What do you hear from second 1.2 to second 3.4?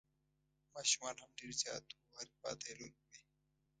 هم ډېر زیات وو او هر خوا ته یې لوبې وې.